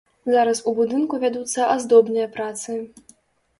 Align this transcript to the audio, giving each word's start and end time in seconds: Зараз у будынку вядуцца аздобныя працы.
Зараз 0.35 0.61
у 0.71 0.73
будынку 0.79 1.19
вядуцца 1.25 1.69
аздобныя 1.75 2.33
працы. 2.39 2.71